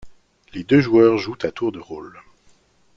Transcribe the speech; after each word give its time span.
Les 0.55 0.63
deux 0.63 0.81
joueurs 0.81 1.19
jouent 1.19 1.37
à 1.43 1.51
tour 1.51 1.71
de 1.71 1.77
rôle. 1.79 2.19